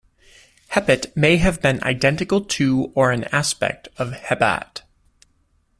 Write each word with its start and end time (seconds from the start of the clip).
Hepit 0.71 1.15
may 1.15 1.37
have 1.37 1.61
been 1.61 1.79
identical 1.83 2.43
to 2.43 2.91
or 2.95 3.11
an 3.11 3.25
aspect 3.25 3.87
of 3.99 4.13
Hebat. 4.13 4.81